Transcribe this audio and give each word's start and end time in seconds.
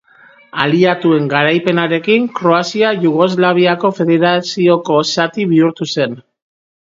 Aliatuen 0.61 1.27
garaipenarekin, 1.33 2.23
Kroazia 2.39 2.93
Jugoslaviako 3.05 3.91
Federazioko 3.99 4.97
zati 5.17 5.45
bihurtu 5.55 5.89
zen. 5.97 6.19